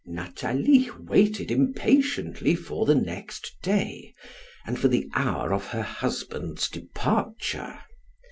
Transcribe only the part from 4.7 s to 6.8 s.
for the hour of her husband's